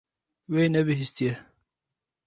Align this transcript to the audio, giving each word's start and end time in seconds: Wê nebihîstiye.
Wê 0.53 0.63
nebihîstiye. 0.73 1.33